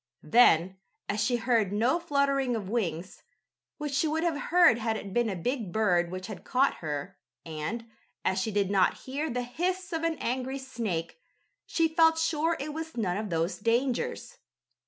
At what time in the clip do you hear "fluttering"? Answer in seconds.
1.99-2.55